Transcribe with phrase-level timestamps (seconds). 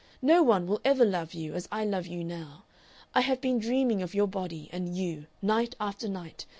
[0.23, 2.63] No one will ever love you as I love you now.
[3.13, 6.47] I have been dreaming of your body and you night after night.